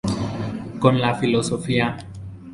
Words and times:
Con 0.79 0.99
la 0.99 1.13
Filosofía. 1.13 1.95